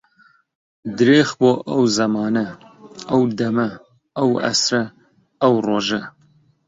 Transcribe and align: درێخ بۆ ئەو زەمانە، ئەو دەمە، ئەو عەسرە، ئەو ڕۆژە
درێخ 0.97 1.29
بۆ 1.39 1.51
ئەو 1.69 1.83
زەمانە، 1.97 2.47
ئەو 3.11 3.21
دەمە، 3.39 3.69
ئەو 4.17 4.29
عەسرە، 4.43 4.83
ئەو 5.41 5.53
ڕۆژە 5.67 6.01